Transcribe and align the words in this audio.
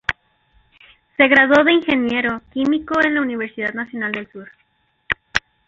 Se 1.15 1.27
graduó 1.27 1.63
de 1.63 1.73
Ingeniero 1.73 2.41
Químico 2.51 2.99
en 3.03 3.13
la 3.13 3.21
Universidad 3.21 3.75
Nacional 3.75 4.11
del 4.11 4.31
Sur. 4.31 4.49